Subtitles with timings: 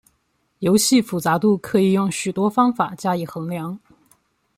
[0.57, 3.79] 游戏复杂度可以用许多方法加以衡量。